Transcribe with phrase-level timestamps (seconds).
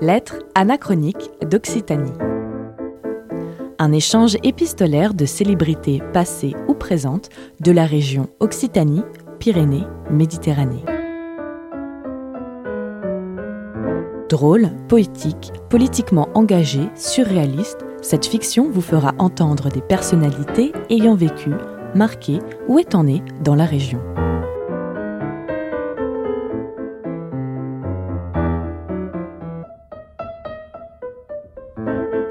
[0.00, 2.12] Lettres anachroniques d'Occitanie.
[3.80, 9.02] Un échange épistolaire de célébrités passées ou présentes de la région Occitanie,
[9.40, 10.84] Pyrénées, Méditerranée.
[14.28, 21.50] Drôle, poétique, politiquement engagé, surréaliste, cette fiction vous fera entendre des personnalités ayant vécu,
[21.96, 22.38] marqué
[22.68, 24.00] ou étant nées dans la région.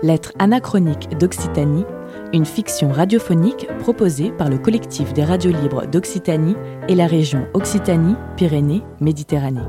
[0.08, 1.84] Lettres anachroniques d'Occitanie,
[2.32, 6.56] une fiction radiophonique proposée par le collectif des radios libres d'Occitanie
[6.88, 9.68] et la région Occitanie-Pyrénées-Méditerranée.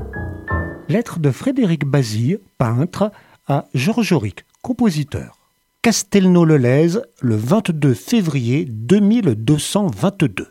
[0.87, 3.11] Lettre de Frédéric Bazille, peintre,
[3.49, 5.35] à Georges Auric, compositeur.
[5.81, 10.47] Castelnau-le-Lez, le 22 février 2222.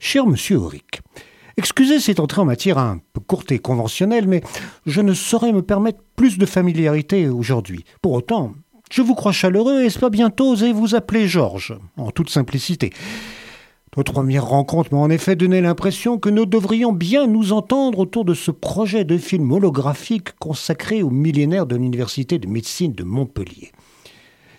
[0.00, 1.00] Cher monsieur Auric,
[1.56, 4.42] excusez cette entrée en matière un peu courte et conventionnelle, mais
[4.84, 7.86] je ne saurais me permettre plus de familiarité aujourd'hui.
[8.02, 8.52] Pour autant,
[8.92, 12.90] je vous crois chaleureux et espère bientôt oser vous appeler Georges, en toute simplicité.
[13.96, 18.26] Notre première rencontre m'a en effet donné l'impression que nous devrions bien nous entendre autour
[18.26, 23.72] de ce projet de film holographique consacré aux millénaires de l'Université de médecine de Montpellier.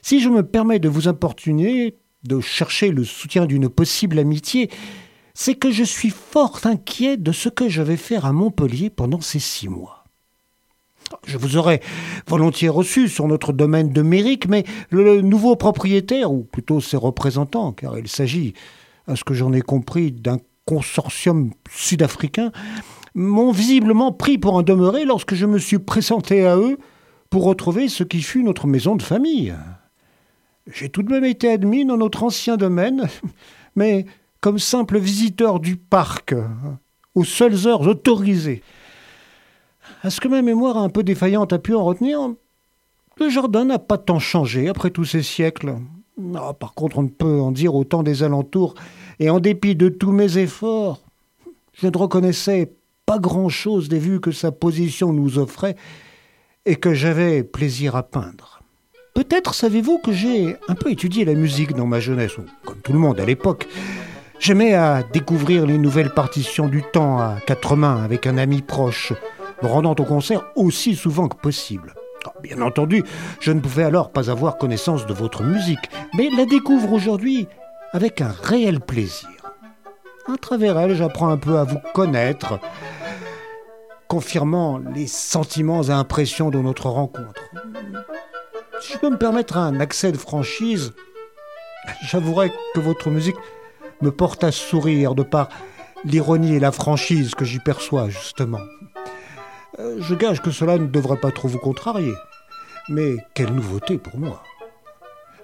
[0.01, 4.69] Si je me permets de vous importuner, de chercher le soutien d'une possible amitié,
[5.35, 9.21] c'est que je suis fort inquiet de ce que je vais faire à Montpellier pendant
[9.21, 10.02] ces six mois.
[11.25, 11.79] Je vous aurais
[12.27, 17.71] volontiers reçu sur notre domaine de mérique, mais le nouveau propriétaire, ou plutôt ses représentants,
[17.71, 18.53] car il s'agit,
[19.07, 22.51] à ce que j'en ai compris, d'un consortium sud-africain,
[23.15, 26.77] m'ont visiblement pris pour un demeuré lorsque je me suis présenté à eux
[27.29, 29.53] pour retrouver ce qui fut notre maison de famille.
[30.71, 33.07] J'ai tout de même été admis dans notre ancien domaine,
[33.75, 34.05] mais
[34.39, 36.35] comme simple visiteur du parc,
[37.15, 38.61] aux seules heures autorisées.
[40.03, 42.19] À ce que ma mémoire un peu défaillante a pu en retenir,
[43.19, 45.75] le jardin n'a pas tant changé après tous ces siècles.
[46.35, 48.75] Ah, par contre, on ne peut en dire autant des alentours,
[49.19, 51.01] et en dépit de tous mes efforts,
[51.73, 52.73] je ne reconnaissais
[53.05, 55.75] pas grand-chose des vues que sa position nous offrait
[56.65, 58.61] et que j'avais plaisir à peindre.
[59.13, 62.33] Peut-être savez-vous que j'ai un peu étudié la musique dans ma jeunesse,
[62.65, 63.67] comme tout le monde à l'époque.
[64.39, 69.13] J'aimais à découvrir les nouvelles partitions du temps à quatre mains avec un ami proche
[69.63, 71.95] me rendant au concert aussi souvent que possible.
[72.25, 73.03] Ah, bien entendu,
[73.39, 77.47] je ne pouvais alors pas avoir connaissance de votre musique, mais la découvre aujourd'hui
[77.93, 79.29] avec un réel plaisir.
[80.31, 82.59] À travers elle, j'apprends un peu à vous connaître,
[84.07, 87.41] confirmant les sentiments et impressions de notre rencontre.
[88.81, 90.93] Si je peux me permettre un accès de franchise,
[92.03, 93.35] j'avouerai que votre musique
[94.01, 95.49] me porte à sourire de par
[96.03, 98.59] l'ironie et la franchise que j'y perçois, justement.
[99.79, 102.13] Euh, je gage que cela ne devrait pas trop vous contrarier.
[102.89, 104.43] Mais quelle nouveauté pour moi.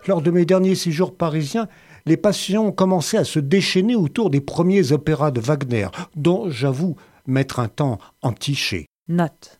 [0.07, 1.67] Lors de mes derniers séjours parisiens,
[2.05, 6.95] les passions commençaient à se déchaîner autour des premiers opéras de Wagner, dont j'avoue
[7.27, 8.85] m'être un temps entiché.
[9.07, 9.59] Note.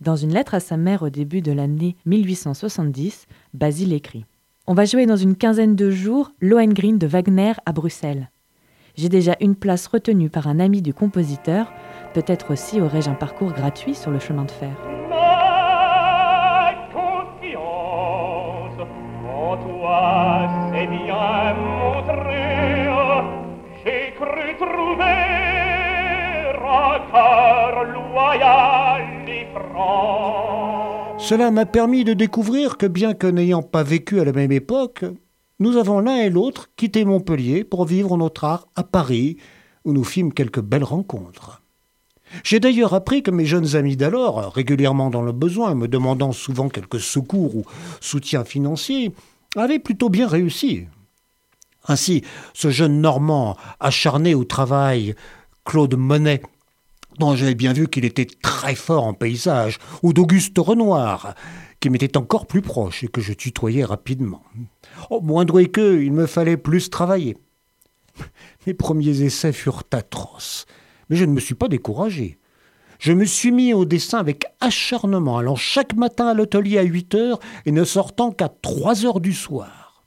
[0.00, 4.24] Dans une lettre à sa mère au début de l'année 1870, Basile écrit
[4.66, 8.30] On va jouer dans une quinzaine de jours Lohengrin de Wagner à Bruxelles.
[8.96, 11.70] J'ai déjà une place retenue par un ami du compositeur
[12.16, 14.74] Peut-être aussi aurais-je un parcours gratuit sur le chemin de fer.
[31.18, 35.04] Cela m'a permis de découvrir que bien que n'ayant pas vécu à la même époque,
[35.58, 39.36] nous avons l'un et l'autre quitté Montpellier pour vivre notre art à Paris,
[39.84, 41.60] où nous fîmes quelques belles rencontres.
[42.42, 46.68] J'ai d'ailleurs appris que mes jeunes amis d'alors, régulièrement dans le besoin, me demandant souvent
[46.68, 47.64] quelques secours ou
[48.00, 49.12] soutien financier,
[49.56, 50.86] avaient plutôt bien réussi.
[51.88, 52.22] Ainsi,
[52.52, 55.14] ce jeune Normand, acharné au travail,
[55.64, 56.42] Claude Monet,
[57.18, 61.34] dont j'avais bien vu qu'il était très fort en paysage, ou d'Auguste Renoir,
[61.80, 64.42] qui m'était encore plus proche et que je tutoyais rapidement.
[65.10, 67.36] Oh, moindre que, il me fallait plus travailler.
[68.66, 70.66] Mes premiers essais furent atroces.
[71.08, 72.38] Mais je ne me suis pas découragé.
[72.98, 77.14] Je me suis mis au dessin avec acharnement, allant chaque matin à l'atelier à 8
[77.14, 80.04] heures et ne sortant qu'à 3 heures du soir.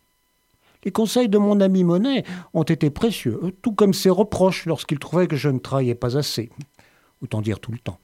[0.83, 2.23] Les conseils de mon ami Monet
[2.53, 6.49] ont été précieux, tout comme ses reproches lorsqu'il trouvait que je ne travaillais pas assez.
[7.21, 7.99] Autant dire tout le temps.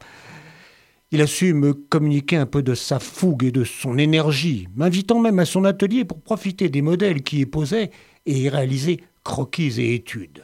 [1.11, 5.19] Il a su me communiquer un peu de sa fougue et de son énergie, m'invitant
[5.19, 7.91] même à son atelier pour profiter des modèles qui y posaient
[8.25, 10.43] et y réaliser croquis et études.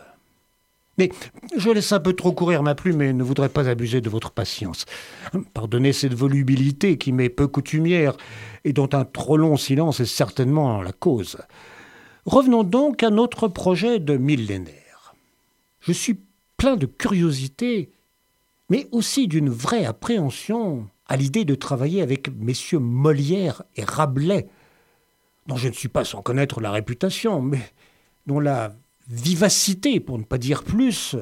[1.57, 4.31] Je laisse un peu trop courir ma plume et ne voudrais pas abuser de votre
[4.31, 4.85] patience.
[5.53, 8.17] Pardonnez cette volubilité qui m'est peu coutumière
[8.63, 11.37] et dont un trop long silence est certainement la cause.
[12.25, 15.15] Revenons donc à notre projet de millénaire.
[15.79, 16.19] Je suis
[16.57, 17.91] plein de curiosité,
[18.69, 24.47] mais aussi d'une vraie appréhension à l'idée de travailler avec messieurs Molière et Rabelais,
[25.47, 27.59] dont je ne suis pas sans connaître la réputation, mais
[28.27, 28.75] dont la
[29.09, 31.15] vivacité, pour ne pas dire plus,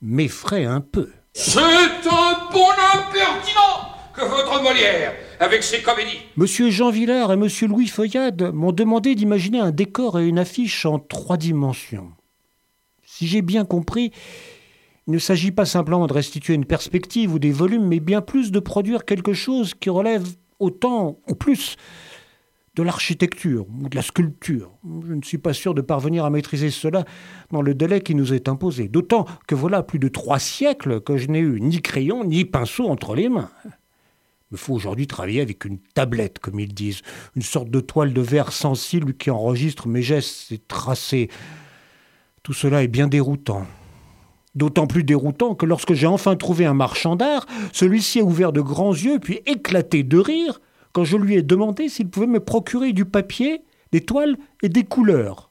[0.00, 1.10] m'effraie un peu.
[1.32, 6.18] C'est un bon impertinent que votre Molière, avec ses comédies.
[6.36, 10.84] Monsieur Jean Villard et Monsieur Louis Feuillade m'ont demandé d'imaginer un décor et une affiche
[10.84, 12.12] en trois dimensions.
[13.04, 14.12] Si j'ai bien compris,
[15.06, 18.52] il ne s'agit pas simplement de restituer une perspective ou des volumes, mais bien plus
[18.52, 20.26] de produire quelque chose qui relève
[20.58, 21.76] autant ou plus
[22.74, 24.70] de l'architecture ou de la sculpture.
[25.06, 27.04] Je ne suis pas sûr de parvenir à maîtriser cela
[27.50, 28.88] dans le délai qui nous est imposé.
[28.88, 32.88] D'autant que voilà plus de trois siècles que je n'ai eu ni crayon ni pinceau
[32.88, 33.50] entre les mains.
[33.64, 37.02] Il me faut aujourd'hui travailler avec une tablette, comme ils disent,
[37.36, 41.28] une sorte de toile de verre sensible qui enregistre mes gestes et tracés.
[42.42, 43.66] Tout cela est bien déroutant.
[44.54, 48.60] D'autant plus déroutant que lorsque j'ai enfin trouvé un marchand d'art, celui-ci a ouvert de
[48.60, 50.60] grands yeux puis éclaté de rire
[50.92, 53.62] quand je lui ai demandé s'il pouvait me procurer du papier,
[53.92, 55.50] des toiles et des couleurs.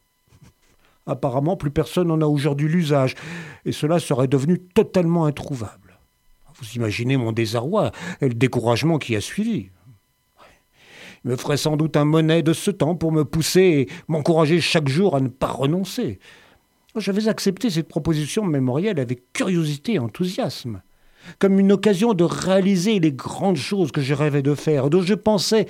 [1.07, 3.15] Apparemment, plus personne n'en a aujourd'hui l'usage,
[3.65, 5.99] et cela serait devenu totalement introuvable.
[6.59, 7.91] Vous imaginez mon désarroi
[8.21, 9.69] et le découragement qui a suivi.
[11.23, 14.59] Il me ferait sans doute un monnaie de ce temps pour me pousser et m'encourager
[14.59, 16.19] chaque jour à ne pas renoncer.
[16.95, 20.81] J'avais accepté cette proposition mémorielle avec curiosité et enthousiasme,
[21.39, 25.13] comme une occasion de réaliser les grandes choses que je rêvais de faire, dont je
[25.13, 25.67] pensais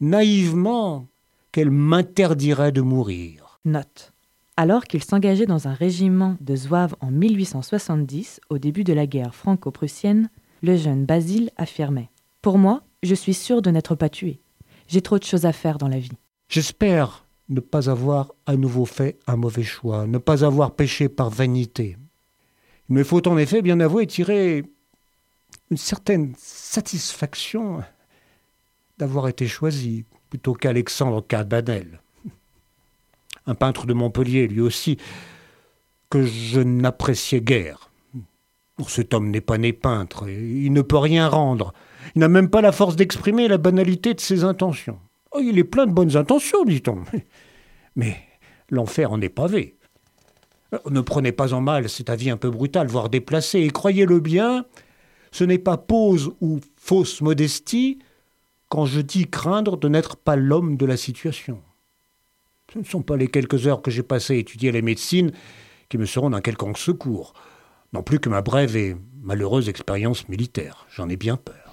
[0.00, 1.08] naïvement
[1.52, 3.60] qu'elles m'interdiraient de mourir.
[3.64, 4.12] Note.
[4.56, 9.34] Alors qu'il s'engageait dans un régiment de zouaves en 1870, au début de la guerre
[9.34, 10.28] franco-prussienne,
[10.62, 12.10] le jeune Basile affirmait
[12.42, 14.40] Pour moi, je suis sûr de n'être pas tué.
[14.86, 16.10] J'ai trop de choses à faire dans la vie.
[16.48, 21.30] J'espère ne pas avoir à nouveau fait un mauvais choix, ne pas avoir péché par
[21.30, 21.96] vanité.
[22.88, 24.64] Il me faut en effet, bien avouer, tirer
[25.70, 27.82] une certaine satisfaction
[28.98, 32.00] d'avoir été choisi plutôt qu'Alexandre Cabanel,
[33.46, 34.98] un peintre de Montpellier, lui aussi,
[36.10, 37.90] que je n'appréciais guère.
[38.88, 41.74] Cet homme n'est pas né peintre, il ne peut rien rendre,
[42.14, 44.98] il n'a même pas la force d'exprimer la banalité de ses intentions.
[45.32, 47.04] Oh, il est plein de bonnes intentions, dit-on.
[47.96, 48.16] Mais
[48.70, 49.76] l'enfer en est pavé.
[50.74, 54.20] Euh, ne prenez pas en mal cet avis un peu brutal, voire déplacé, et croyez-le
[54.20, 54.64] bien,
[55.32, 57.98] ce n'est pas pose ou fausse modestie
[58.68, 61.60] quand je dis craindre de n'être pas l'homme de la situation.
[62.72, 65.32] Ce ne sont pas les quelques heures que j'ai passées à étudier la médecine
[65.88, 67.34] qui me seront d'un quelconque secours,
[67.92, 70.86] non plus que ma brève et malheureuse expérience militaire.
[70.88, 71.69] J'en ai bien peur.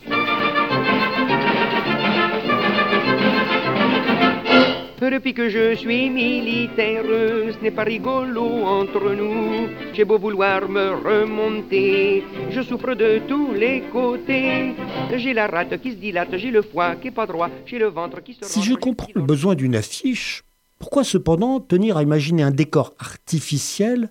[5.10, 9.70] Depuis que je suis militaire, ce n'est pas rigolo entre nous.
[9.94, 14.76] J'ai beau vouloir me remonter, je souffre de tous les côtés.
[15.16, 17.88] J'ai la rate qui se dilate, j'ai le foie qui est pas droit, j'ai le
[17.88, 20.44] ventre qui se Si je comprends le besoin d'une affiche,
[20.78, 24.10] pourquoi cependant tenir à imaginer un décor artificiel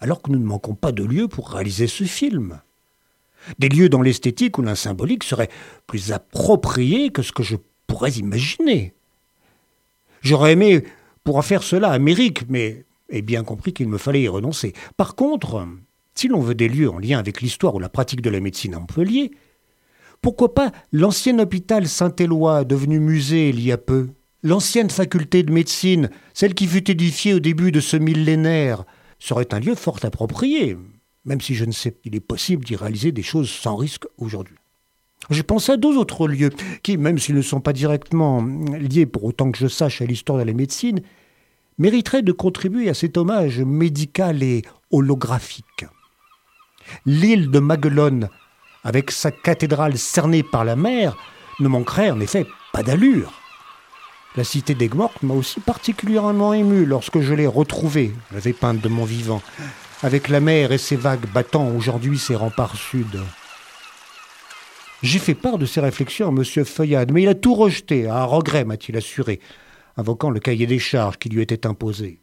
[0.00, 2.60] alors que nous ne manquons pas de lieux pour réaliser ce film?
[3.60, 5.48] Des lieux dont l'esthétique ou l'insymbolique serait
[5.86, 8.94] plus appropriés que ce que je pourrais imaginer.
[10.22, 10.84] J'aurais aimé
[11.24, 14.72] pouvoir faire cela à Amérique, mais ai bien compris qu'il me fallait y renoncer.
[14.96, 15.66] Par contre,
[16.14, 18.74] si l'on veut des lieux en lien avec l'histoire ou la pratique de la médecine
[18.74, 19.30] à Montpellier,
[20.20, 24.08] pourquoi pas l'ancien hôpital Saint-Éloi devenu musée il y a peu?
[24.42, 28.84] L'ancienne faculté de médecine, celle qui fut édifiée au début de ce millénaire,
[29.18, 30.76] serait un lieu fort approprié,
[31.24, 34.57] même si je ne sais qu'il est possible d'y réaliser des choses sans risque aujourd'hui.
[35.30, 36.50] Je pense à deux autres lieux
[36.82, 40.38] qui, même s'ils ne sont pas directement liés pour autant que je sache à l'histoire
[40.38, 41.00] de la médecine,
[41.76, 45.84] mériteraient de contribuer à cet hommage médical et holographique.
[47.04, 48.28] L'île de Maguelone,
[48.84, 51.16] avec sa cathédrale cernée par la mer,
[51.60, 53.32] ne manquerait en effet pas d'allure.
[54.36, 59.04] La cité d'Aigues-Mortes m'a aussi particulièrement ému lorsque je l'ai retrouvée, l'avais peinte de mon
[59.04, 59.42] vivant,
[60.02, 63.20] avec la mer et ses vagues battant aujourd'hui ses remparts sud.
[65.02, 66.44] J'ai fait part de ces réflexions à M.
[66.64, 69.38] Feuillade, mais il a tout rejeté, à regret, m'a-t-il assuré,
[69.96, 72.20] invoquant le cahier des charges qui lui était imposé.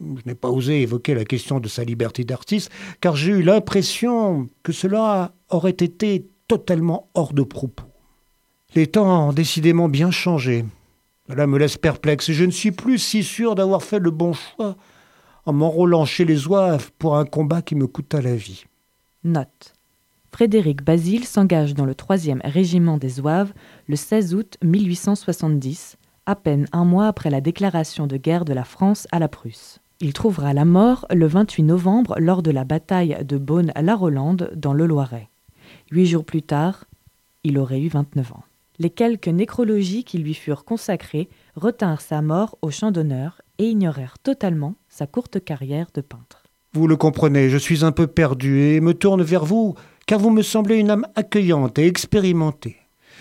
[0.00, 2.70] Je n'ai pas osé évoquer la question de sa liberté d'artiste,
[3.00, 7.84] car j'ai eu l'impression que cela aurait été totalement hors de propos.
[8.74, 10.64] Les temps ont décidément bien changé.
[11.28, 14.32] Cela me laisse perplexe et je ne suis plus si sûr d'avoir fait le bon
[14.32, 14.76] choix
[15.46, 18.64] en m'enrôlant chez les Zouaves pour un combat qui me coûta la vie.
[19.24, 19.77] Note.
[20.30, 23.52] Frédéric Basile s'engage dans le 3e régiment des Zouaves
[23.88, 28.64] le 16 août 1870, à peine un mois après la déclaration de guerre de la
[28.64, 29.80] France à la Prusse.
[30.00, 34.86] Il trouvera la mort le 28 novembre lors de la bataille de Beaune-la-Rolande dans le
[34.86, 35.28] Loiret.
[35.90, 36.84] Huit jours plus tard,
[37.42, 38.44] il aurait eu 29 ans.
[38.78, 44.18] Les quelques nécrologies qui lui furent consacrées retinrent sa mort au champ d'honneur et ignorèrent
[44.22, 46.44] totalement sa courte carrière de peintre.
[46.74, 49.74] Vous le comprenez, je suis un peu perdu et me tourne vers vous,
[50.08, 52.78] car vous me semblez une âme accueillante et expérimentée.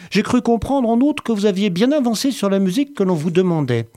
[0.09, 3.13] J'ai cru comprendre en outre que vous aviez bien avancé sur la musique que l'on
[3.13, 3.89] vous demandait.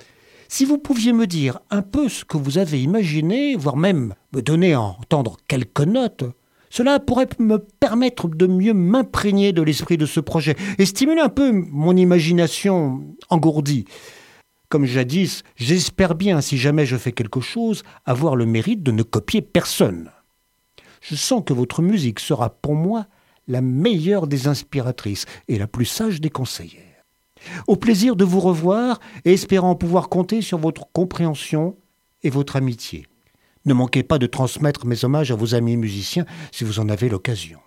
[0.49, 4.43] Si vous pouviez me dire un peu ce que vous avez imaginé, voire même me
[4.43, 6.25] donner à entendre quelques notes,
[6.69, 11.29] cela pourrait me permettre de mieux m'imprégner de l'esprit de ce projet et stimuler un
[11.29, 13.85] peu mon imagination engourdie.
[14.69, 19.05] Comme jadis, j'espère bien, si jamais je fais quelque chose, avoir le mérite de ne
[19.05, 20.11] copier personne.
[21.01, 23.07] Je sens que votre musique sera pour moi
[23.49, 27.05] la meilleure des inspiratrices et la plus sage des conseillères.
[27.67, 31.77] Au plaisir de vous revoir et espérant pouvoir compter sur votre compréhension
[32.23, 33.07] et votre amitié.
[33.65, 37.09] Ne manquez pas de transmettre mes hommages à vos amis musiciens si vous en avez
[37.09, 37.59] l'occasion.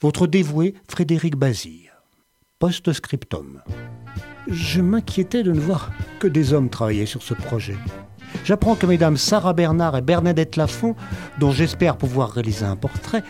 [0.00, 1.90] Votre dévoué Frédéric Bazille.
[2.58, 3.62] Post-scriptum.
[4.48, 7.76] Je m'inquiétais de ne voir que des hommes travailler sur ce projet.
[8.46, 10.94] J'apprends que mesdames Sarah Bernard et Bernadette Lafont,
[11.40, 13.24] dont j'espère pouvoir réaliser un portrait,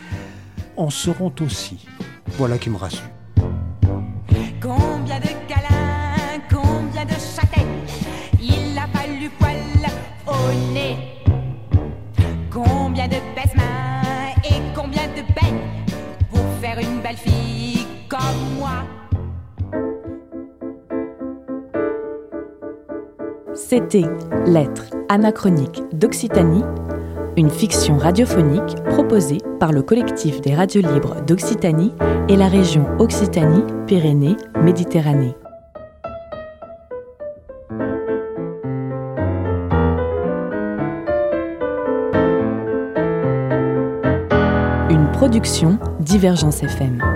[0.77, 1.87] en seront aussi.
[2.37, 3.09] Voilà qui me rassure.
[4.61, 7.87] Combien de câlins, combien de châtaignes,
[8.43, 9.57] il a fallu poil
[10.27, 10.99] au nez.
[12.53, 15.63] Combien de baisse-mains et combien de peines
[16.31, 18.85] pour faire une belle fille comme moi.
[23.55, 24.05] C'était
[24.45, 26.65] Lettres anachroniques d'Occitanie,
[27.37, 31.93] une fiction radiophonique proposée par le collectif des radios libres d'Occitanie
[32.29, 35.35] et la région Occitanie-Pyrénées-Méditerranée.
[44.91, 47.16] Une production Divergence FM.